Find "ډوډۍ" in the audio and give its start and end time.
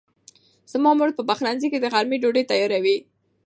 2.21-2.43